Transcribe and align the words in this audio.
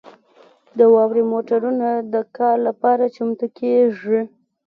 د 0.77 0.79
واورې 0.93 1.23
موټرونه 1.31 1.87
د 2.13 2.15
کار 2.37 2.57
لپاره 2.67 3.03
چمتو 3.15 3.47
کیږي 3.59 4.21